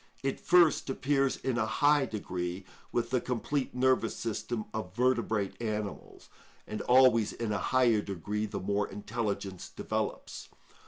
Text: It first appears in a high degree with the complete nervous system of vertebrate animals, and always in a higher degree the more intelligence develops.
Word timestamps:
It 0.23 0.39
first 0.39 0.89
appears 0.89 1.37
in 1.37 1.59
a 1.59 1.67
high 1.67 2.07
degree 2.07 2.65
with 2.91 3.11
the 3.11 3.21
complete 3.21 3.75
nervous 3.75 4.15
system 4.15 4.65
of 4.73 4.95
vertebrate 4.95 5.61
animals, 5.61 6.27
and 6.65 6.81
always 6.81 7.33
in 7.33 7.51
a 7.51 7.59
higher 7.59 8.01
degree 8.01 8.47
the 8.47 8.59
more 8.59 8.87
intelligence 8.87 9.69
develops. 9.69 10.49